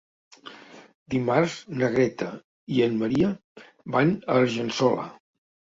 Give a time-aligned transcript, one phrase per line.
[1.15, 2.31] Dimarts na Greta
[2.79, 3.33] i en Maria
[3.99, 5.07] van a Argençola.